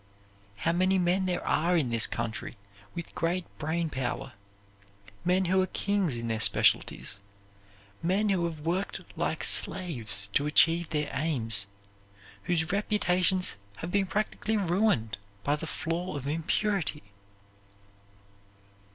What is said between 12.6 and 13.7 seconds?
reputations